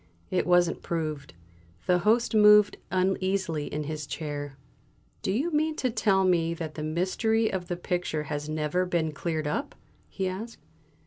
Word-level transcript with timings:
It 0.31 0.47
wasn't 0.47 0.81
proved." 0.81 1.35
The 1.85 1.99
Host 1.99 2.33
moved 2.33 2.77
uneasily 2.89 3.71
in 3.71 3.83
his 3.83 4.07
chair. 4.07 4.57
"Do 5.21 5.31
you 5.31 5.51
mean 5.51 5.75
to 5.75 5.91
tell 5.91 6.23
me 6.23 6.55
that 6.55 6.73
the 6.73 6.81
mystery 6.81 7.53
of 7.53 7.67
the 7.67 7.77
picture 7.77 8.23
has 8.23 8.49
never 8.49 8.83
been 8.87 9.11
cleared 9.11 9.45
up?" 9.45 9.75
he 10.09 10.27
asked. 10.27 10.65